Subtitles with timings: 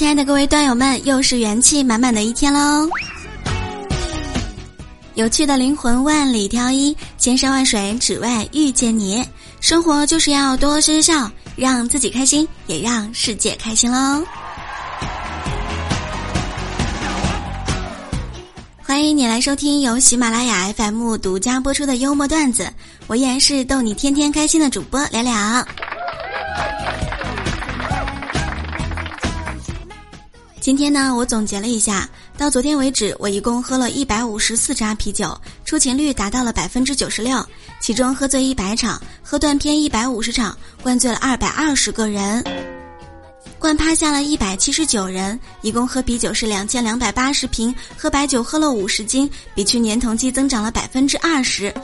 [0.00, 2.88] 亲爱的各位段友们，又是元气满满的一天喽！
[5.12, 9.22] 有趣的灵魂万里挑一，千山万水只为遇见你。
[9.60, 14.24] 生活就是要多些笑，让自己开心，也让世界开心喽！
[18.82, 22.72] 欢迎你来收听由喜马拉雅 FM 独家播出的幽默段子，
[23.06, 25.62] 我依然是逗你天天开心的主播聊聊。
[30.70, 37.44] 今天呢，我总结了一下，到昨天为止，我一共喝了一百五十四扎啤酒，出勤率达到了百分之九十六。
[37.80, 42.44] 其中喝醉一百场，喝断片一百五十场，灌醉了二百二十个人，
[43.58, 45.36] 灌趴下了一百七十九人。
[45.60, 51.74] 一共喝啤酒是两千两百八十瓶，喝白酒喝了五十斤，比去年同期增长了百分之二十。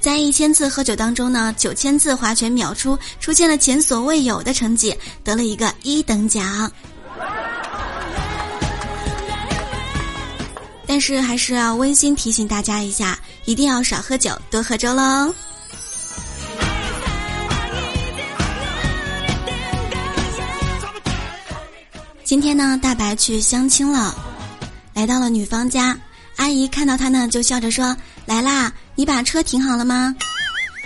[0.00, 6.72] 在一千次喝酒当中呢，九千次划拳秒出，出现了前所未有的成绩，得了一个一等奖。
[10.88, 15.32] 但是还是要温馨提醒大家一下，一定要少喝酒，多喝粥喽。
[22.24, 24.14] 今天呢，大白去相亲了，
[24.94, 25.94] 来到了女方家，
[26.36, 30.16] 阿姨看到他呢，就笑着说：“来啦，你把车停好了吗？”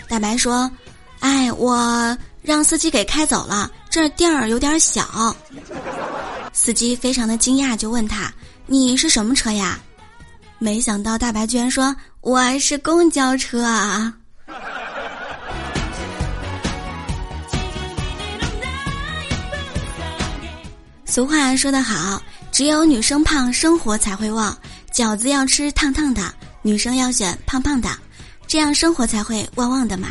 [0.08, 0.68] 大白说
[1.20, 5.36] ：“哎，我让司机给开走了，这地儿有点小。”
[6.52, 8.32] 司机非常的惊讶，就问他
[8.66, 9.78] ：“你是什么车呀？”
[10.62, 14.14] 没想到大白居然说我是公交车啊！
[21.04, 24.56] 俗话说得好，只有女生胖，生活才会旺。
[24.92, 26.32] 饺子要吃烫烫的，
[26.62, 27.90] 女生要选胖胖的，
[28.46, 30.10] 这样生活才会旺旺的嘛。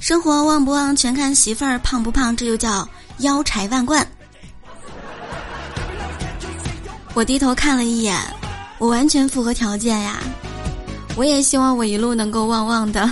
[0.00, 2.86] 生活旺不旺，全看媳妇儿胖不胖，这就叫
[3.18, 4.04] 腰柴万贯。
[7.14, 8.20] 我低头看了一眼。
[8.80, 10.18] 我完全符合条件呀！
[11.14, 13.10] 我也希望我一路能够旺旺的。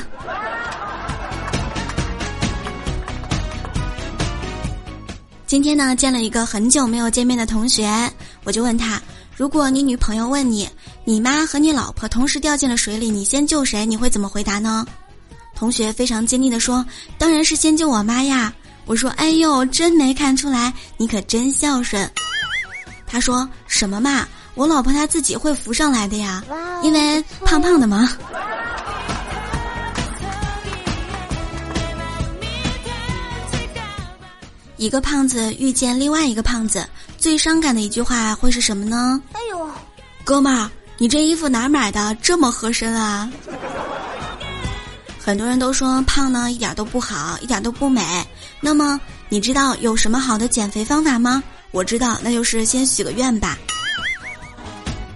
[5.46, 7.86] 今天呢，见了一个很久没有见面的同学，
[8.44, 8.98] 我就问他：
[9.36, 10.66] 如果你女朋友问你，
[11.04, 13.84] 你妈和你老婆同时掉进了水里，你先救谁？
[13.84, 14.86] 你会怎么回答呢？
[15.54, 16.82] 同学非常坚定的说
[17.18, 18.50] ：“当然是先救我妈呀！”
[18.86, 22.10] 我说：“哎呦，真没看出来，你可真孝顺。”
[23.06, 24.26] 他说：“什么嘛？”
[24.58, 26.42] 我老婆她自己会浮上来的呀，
[26.82, 28.10] 因为胖胖的嘛。
[34.76, 36.84] 一个胖子遇见另外一个胖子，
[37.16, 39.22] 最伤感的一句话会是什么呢？
[39.32, 39.70] 哎呦，
[40.24, 42.12] 哥们儿，你这衣服哪买的？
[42.20, 43.30] 这么合身啊！
[45.20, 48.02] 很多人都说胖呢一点都不好，一点都不美。
[48.60, 51.40] 那么你知道有什么好的减肥方法吗？
[51.70, 53.56] 我知道，那就是先许个愿吧。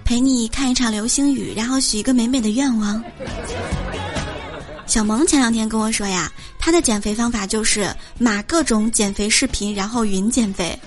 [0.05, 3.03] 陪你看一场流星雨，然后许一个美美的愿望。
[4.85, 10.77] 小萌前两天跟我说呀，他的减肥方法就是码各种减肥视频，然后云减肥。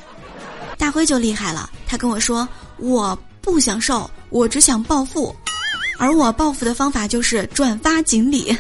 [0.78, 2.47] 大辉就厉害了，他跟我说，
[2.77, 5.34] 我不想瘦，我只想暴富，
[5.98, 8.56] 而我暴富的方法就是转发锦鲤。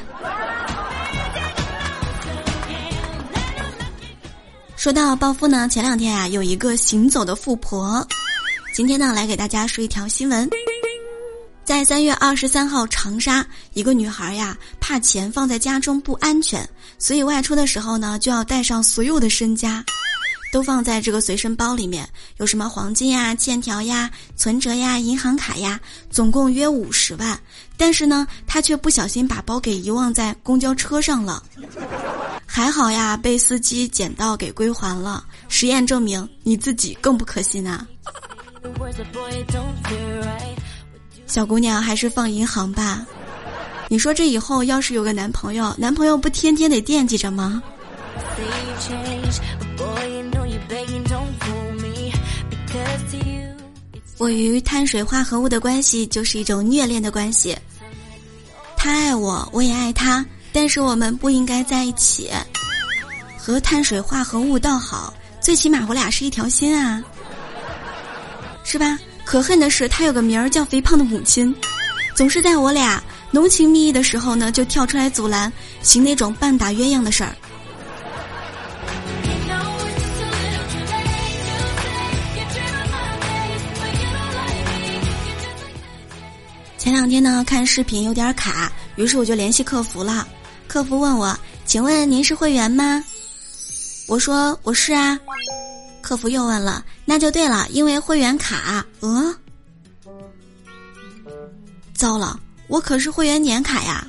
[4.74, 8.06] 说到暴富呢，前两天啊，有一个行走的富婆。
[8.76, 10.46] 今天呢，来给大家说一条新闻。
[11.64, 13.42] 在三月二十三号，长沙
[13.72, 19.82] 一个女孩呀，怕钱放在家中不安全，所以外出的时候呢，就要带上所有的身家，
[20.52, 22.06] 都放在这个随身包里面，
[22.36, 27.40] 有什么黄金呀、欠条呀、存折呀、银行卡呀，总共约五十万。
[27.78, 31.42] 但是呢，她却不小心把包给遗忘在公交车上了，
[32.44, 35.24] 还好呀，被司机捡到给归还了。
[35.48, 37.88] 实验证明，你自己更不可信啊！
[41.26, 43.06] 小姑娘还是放银行吧。
[43.88, 47.62] 你说这以后要是有个男朋友，男朋友不天天得惦记着吗？
[54.18, 57.56] 我与碳水化合物的关系就是一种虐恋的关系。
[58.76, 62.30] 他爱我，我也爱他，但是我们不应该在一起。
[63.36, 67.02] 和碳水化合物倒好，最起码我俩是一条心啊。
[68.68, 68.98] 是吧？
[69.24, 71.54] 可恨的是，他有个名儿叫肥胖的母亲，
[72.16, 75.50] 总是在我俩浓情蜜意的时候呢，就跳出来阻拦，
[75.82, 77.34] 行那种半打鸳鸯的事儿。
[86.76, 90.26] 前两天呢，看视频有点卡，于是我就联系客服了。
[90.66, 93.02] 客服问我：“请问您是会员吗？”
[94.06, 95.18] 我说：“我是啊。”
[96.06, 98.86] 客服又问了，那就对了，因为会员卡。
[99.00, 99.34] 呃，
[101.94, 102.38] 糟了，
[102.68, 104.06] 我可是会员年卡呀。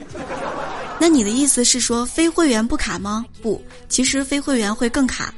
[1.00, 3.26] 那你的意思是说非会员不卡吗？
[3.42, 3.60] 不，
[3.90, 5.34] 其实非会员会更卡。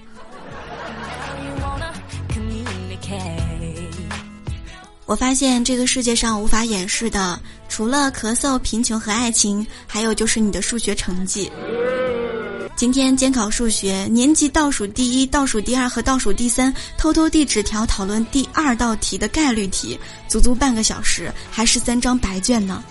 [5.06, 7.40] 我发现这个世界上无法掩饰的，
[7.70, 11.50] 除了咳嗽、贫穷和爱情，还有就是你的数学成绩。
[12.80, 20.00] 今天监考数学，年级倒数第一、倒数第二和倒数第三偷偷递纸条讨论第二道题的概率题，
[20.30, 22.82] 足足半个小时，还是三张白卷呢。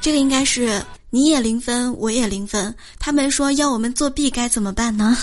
[0.00, 2.74] 这个应该是你也零分，我也零分。
[2.98, 5.18] 他们说要我们作弊，该怎么办呢？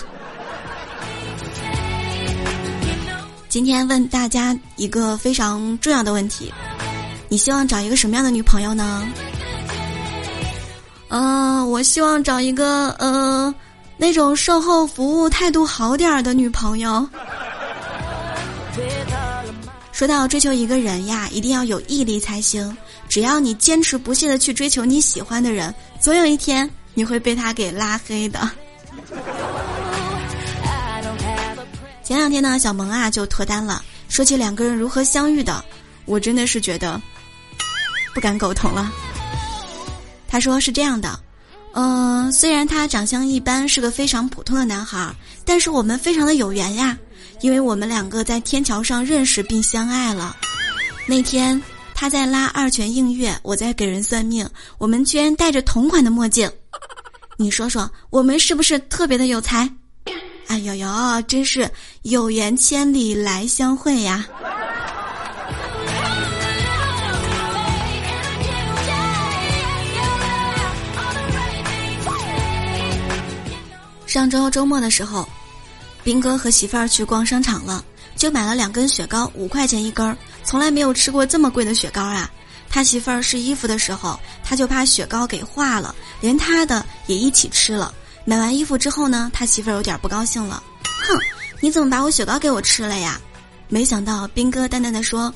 [3.49, 6.53] 今天问大家一个非常重要的问题：
[7.27, 9.03] 你希望找一个什么样的女朋友呢？
[11.09, 13.53] 嗯，我希望找一个呃，
[13.97, 17.07] 那种售后服务态度好点儿的女朋友。
[19.91, 22.75] 说到追求一个人呀，一定要有毅力才行。
[23.07, 28.49] 只要你坚持不懈的去追求你喜欢的人，总有一天你会被他给拉黑的。
[32.03, 33.81] 前两天呢，小萌啊就脱单了。
[34.09, 35.63] 说起两个人如何相遇的，
[36.05, 37.01] 我真的是觉得
[38.13, 38.91] 不敢苟同了。
[40.35, 41.17] 他说是这样的，
[41.75, 45.15] 嗯，虽然他长相一般，是个非常普通的男孩，
[45.45, 46.97] 但是我们非常的有缘呀，
[47.39, 50.35] 因为我们两个在天桥上认识并相爱了。
[51.07, 54.45] 那天他在拉二泉映月，我在给人算命，
[54.77, 56.51] 我们居然戴着同款的墨镜。
[57.37, 59.69] 你说说，我们是不是特别的有才？
[60.47, 61.71] 哎呦呦，真是
[62.01, 64.27] 有缘千里来相会呀！
[74.15, 75.27] 上周周末的时候，
[76.01, 77.83] 兵哥和媳妇儿去逛商场了，
[78.15, 82.31] 就买了两根雪糕，五块钱一根儿，从来没有吃过这么贵的雪糕啊！
[82.69, 87.93] 他媳妇儿试衣服的时候，他就怕雪糕给化了，连他的也一起吃了。
[88.23, 91.19] 买完衣服之后呢，他媳妇儿有点不高兴了，哼，
[91.59, 93.19] 你怎么把我雪糕给我吃了呀？
[93.67, 95.33] 没想到兵哥淡淡的说：“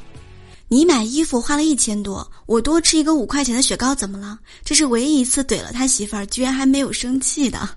[0.69, 7.69] 你买衣服花了一千多，我多吃一个五块钱的雪糕怎么了？”这是唯一一次怼了他媳妇儿，居然还没有生气的。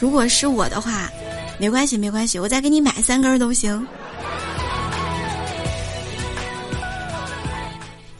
[0.00, 1.10] 如果是我的话，
[1.58, 3.86] 没关系没关系，我再给你买三根都行。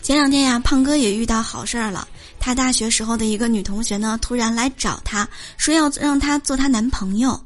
[0.03, 2.09] 前两天呀，胖哥也遇到好事儿了。
[2.41, 5.29] 他大学时候的一个女同学呢，突然来找他
[5.59, 7.39] 说要让他做她男朋友。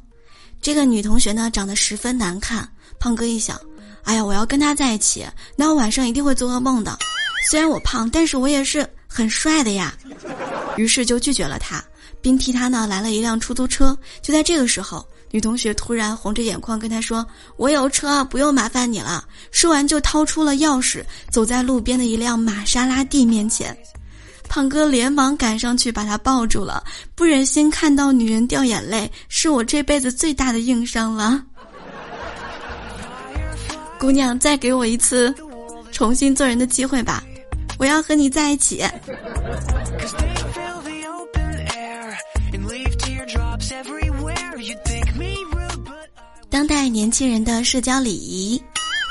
[0.61, 2.69] 这个女同学呢，长得十分难看。
[3.01, 3.61] 胖哥一想，
[4.05, 5.27] 哎呀，我要跟他在一起，
[5.57, 6.97] 那我晚上一定会做噩梦的。
[7.51, 9.93] 虽然我胖，但是我也是很帅的呀。
[10.77, 11.83] 于是就拒绝了他，
[12.21, 13.97] 并替他呢来了一辆出租车。
[14.21, 17.27] 就在这个时候，女同学突然红着眼眶跟他说
[17.57, 23.77] ：“我有车，不用麻烦你了。”说完就掏出了钥匙，走在路边的一辆玛莎拉蒂面前。
[24.49, 26.85] 胖哥连忙赶上去把她抱住了，
[27.15, 31.43] 不忍心看到女人掉眼泪，是我这辈子最大的硬伤了。
[33.99, 35.35] 姑娘，再给我一次
[35.91, 37.23] 重新做人的机会吧，
[37.79, 38.83] 我要和你在一起。
[46.53, 48.63] 当代年轻人的社交礼仪，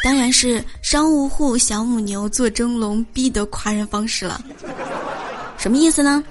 [0.03, 4.39] 当然是商务户小母牛做蒸笼逼的夸人方式了。
[5.57, 6.23] 什么意思呢？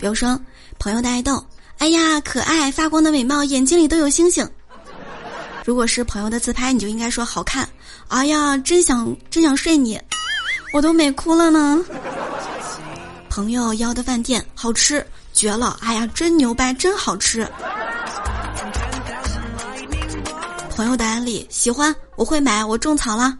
[0.00, 0.38] 比如说，
[0.80, 1.42] 朋友的爱豆，
[1.78, 4.44] 哎呀，可爱，发光的美貌，眼睛里都有星星。
[5.64, 7.68] 如果是朋友的自拍，你就应该说好看。
[8.08, 9.96] 哎呀，真想真想睡你，
[10.72, 11.78] 我都美哭了呢。
[13.30, 17.48] 朋友邀的饭店好吃绝了，哎呀，真牛掰，真好吃。
[20.82, 23.38] 朋友的安利喜欢，我会买，我种草了。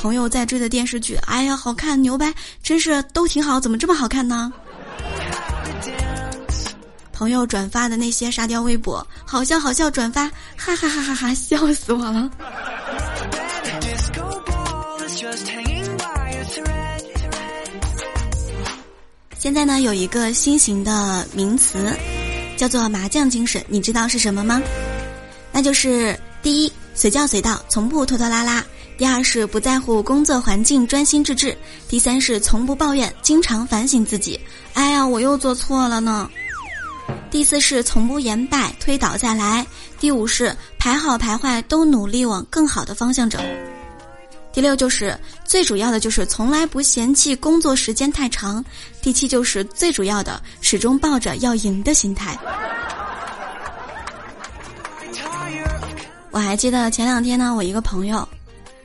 [0.00, 2.32] 朋友在追的电视剧，哎呀，好看牛掰，
[2.62, 4.52] 真是都挺好，怎么这么好看呢？
[7.12, 12.30] 朋友转发的那些沙雕微博，好笑好笑，转发，哈哈哈哈哈，笑死我了。
[19.40, 21.92] 现在呢，有一个新型的名词，
[22.56, 24.62] 叫做麻将精神，你知道是什么吗？
[25.52, 28.64] 那就是第一，随叫随到，从不拖拖拉拉。
[28.98, 31.52] 第二是不在乎工作环境，专心致志；
[31.88, 34.38] 第三是从不抱怨，经常反省自己。
[34.74, 36.30] 哎呀，我又做错了呢。
[37.30, 39.66] 第四是从不言败，推倒再来。
[39.98, 43.38] 第五是排好排坏都努力往更好的方向走。
[44.52, 48.62] 第六就是最主要的就是从来不嫌弃工作时间太长。
[49.00, 52.38] 第七就是最主要的始终抱着要赢的心态。
[56.32, 58.26] 我还记得前两天呢，我一个朋友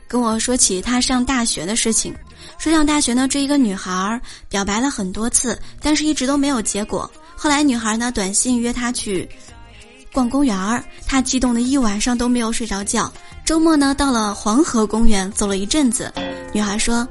[0.06, 2.14] 跟我说起他上大学的事情，
[2.58, 7.10] 说上大学呢追一个女孩，表白了很多次，但是一直都没有结果。
[7.34, 9.26] 后来女孩呢短信约他去
[10.12, 13.10] 逛公园儿，他激动的一晚上都没有睡着觉。
[13.46, 16.12] 周末呢到了黄河公园走了一阵子，
[16.52, 17.08] 女孩说：“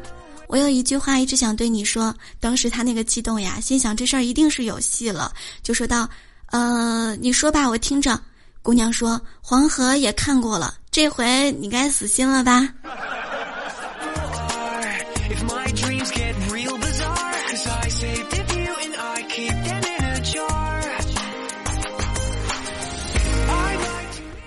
[0.48, 6.08] 我有一句话一直想对你说。”当时他那个激动呀，心想这事儿一定是有戏了，就说道
[6.53, 8.22] ：“呃，你说吧，我听着。”
[8.67, 12.67] 姑娘说：“黄河也看过了，这回你该死心了吧？”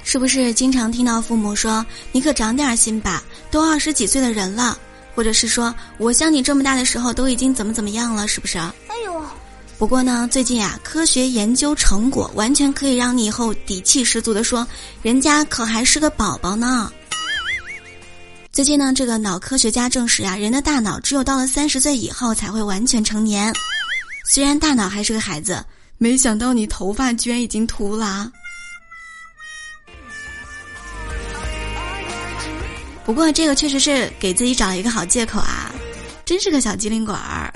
[0.04, 4.76] 是不是经常听到父母说：“你可长点心吧，都二十几岁的人了。”
[5.16, 8.58] 或者是说：“我像你这么大的时候都已经怎么怎么样了？”是不是？
[8.58, 8.74] 哎
[9.06, 9.24] 呦！
[9.80, 14.68] 不过呢，最近啊，科学研究成果完全可以让你以后底气十足的说，
[15.00, 16.92] 人家可还是个宝宝呢。
[18.52, 23.50] 最近呢，这个脑科学家证实啊，人的大脑只有到了三十岁以后才会完全成年。
[24.26, 25.64] 虽然大脑还是个孩子，
[25.96, 28.30] 没想到你头发居然已经秃了。
[33.06, 35.72] 不过这个确实是给自己找了一个好借口啊，
[36.26, 37.49] 真是个小机灵鬼儿。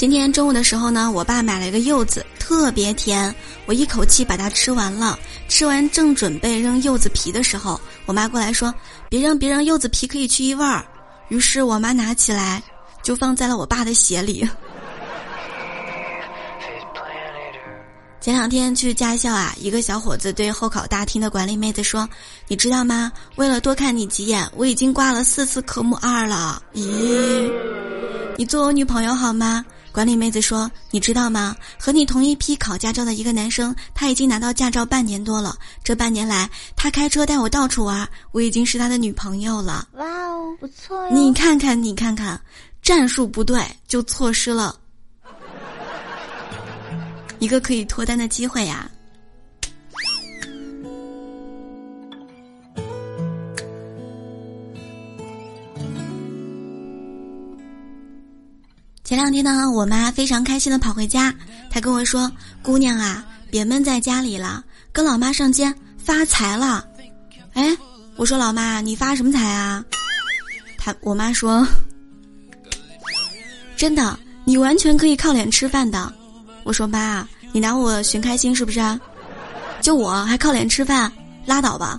[0.00, 3.34] 今天中午的时候呢，我爸买了一个柚子，特别甜，
[3.66, 5.18] 我一口气把它吃完了。
[5.46, 8.74] 吃完正准备扔柚子皮的时候，我妈过来说
[9.10, 10.82] ：“别扔，别扔，柚子皮可以去异味儿。”
[11.28, 12.62] 于是我妈拿起来，
[13.02, 14.48] 就放在了我爸的鞋里。
[18.22, 22.08] 前两天去驾校啊，一个小伙子对候考大厅的管理妹子说
[22.48, 23.12] ：“你知道吗？
[23.36, 27.52] 为了多看你几眼，我已经挂了四次科目二了。”咦，
[28.38, 29.62] 你做我女朋友好吗？
[29.92, 31.56] 管理妹子说：“你知道吗？
[31.78, 35.56] 和你同一批考驾照的一个男生，他已经拿到驾照半年多了。
[35.82, 41.10] 这半年来，他开车带我到处玩，我已经是他的女朋友了。”哇哦，不错呀！
[41.12, 42.40] 你看看，你看看，
[42.82, 44.78] 战术不对就错失了
[47.40, 48.88] 一个可以脱单的机会呀。
[59.10, 61.34] 前两天呢，我妈非常开心的跑回家，
[61.68, 62.30] 她跟我说
[62.62, 64.62] ：“姑娘啊，别闷在家里了，
[64.92, 66.86] 跟老妈上街发财了。”
[67.54, 67.76] 哎，
[68.14, 69.84] 我说老妈，你发什么财啊？
[70.78, 71.66] 她我妈说
[73.76, 76.12] ：“真的，你完全可以靠脸吃饭的。”
[76.62, 78.80] 我说妈，你拿我寻开心是不是？
[79.80, 81.12] 就我还靠脸吃饭，
[81.44, 81.98] 拉倒吧。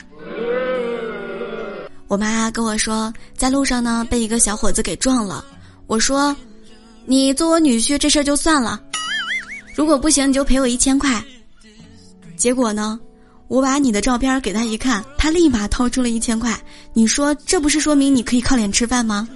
[2.08, 5.44] 我妈跟我说，在路上呢被一个小伙子给撞了。
[5.88, 6.34] 我说。
[7.06, 8.82] 你做我女婿这事儿就算了，
[9.76, 11.22] 如果不行你就赔我一千块。
[12.38, 13.00] 结果呢，
[13.48, 16.58] 我把你的照片给他一看，他立马掏出了一千块。
[16.94, 19.28] 你说这不是说明你可以靠脸吃饭吗？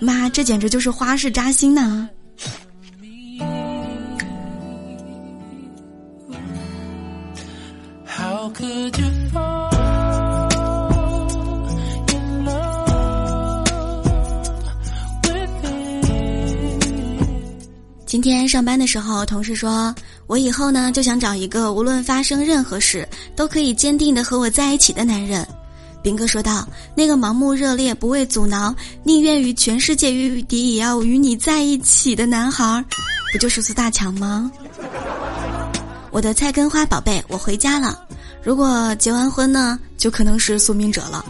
[0.00, 2.08] 妈，这简直就是花式扎心呐！
[18.08, 19.94] 今天上班的时候，同事说
[20.26, 25.46] 我以后呢就想找一个无论发生任何事都可以坚定的和我在一起的男人。
[26.02, 28.74] 兵哥说道：“那个盲目热烈、不畏阻挠、
[29.04, 32.82] 宁愿与全世界与敌也要与你在一起的男孩，
[33.30, 34.50] 不就是苏大强吗？”
[36.10, 38.06] 我的菜根花宝贝，我回家了。
[38.42, 41.22] 如果结完婚呢，就可能是苏明哲了。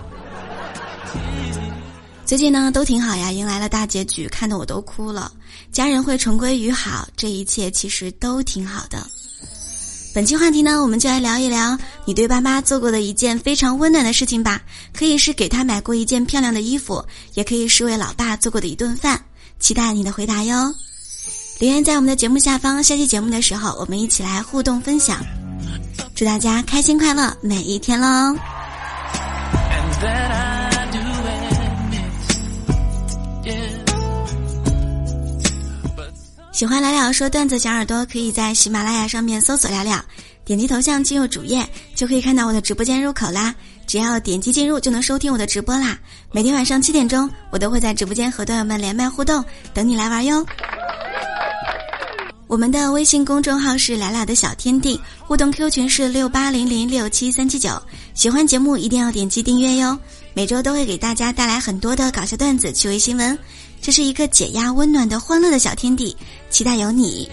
[2.29, 5.33] 最近呢都挺好呀，迎来了大结局，看得我都哭了。
[5.73, 9.07] 家人会重归于好，这一切其实都挺好的。
[10.15, 14.61] 本期话题呢，我们就来聊一聊你对爸妈做过的一件非常温暖的事情吧。
[14.93, 19.19] 可以是给他买过一件漂亮的衣服，也可以是为老爸做过的一顿饭。
[19.59, 20.75] 期待你的回答哟！
[21.59, 25.25] 留言在我们的节目下方，下期节目的时候我们一起来互动分享。
[26.15, 28.37] 祝大家开心快乐每一天喽！
[36.59, 40.05] 喜欢聊聊说段子小耳朵，可以在喜马拉雅上面搜索聊聊，
[40.45, 43.55] 点击头像进入主页，就可以看到我的直播间入口啦。
[43.87, 45.97] 只要点击进入，就能收听我的直播啦。
[46.33, 50.45] 每天晚上七点钟，我都会在直播间和段友们连麦互动，等你来玩哟。
[52.49, 57.81] 我们的微信公众号是来了的小天地，互动 Q 群是六八零零六七三七九。
[58.15, 59.97] 喜欢节目一定要点击订阅哟，
[60.35, 63.39] 每周都会给大家带来很多的搞笑段子、趣味新闻。
[63.81, 66.17] 这是一个解压、温暖的、欢乐的小天地。
[66.51, 67.31] 期待有你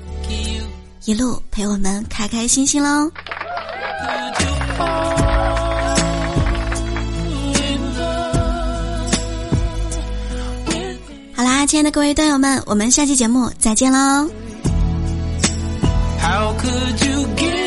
[1.06, 3.12] 一路陪我们开开心心喽。
[11.36, 14.30] 好啦，亲爱的各位段友们，我们下期节目再见喽。
[16.66, 17.65] we'd